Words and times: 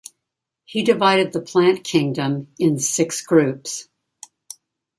He 0.65 0.81
divided 0.81 1.31
the 1.31 1.41
plant 1.43 1.83
kingdom 1.83 2.47
in 2.57 2.79
six 2.79 3.21
groups. 3.21 3.87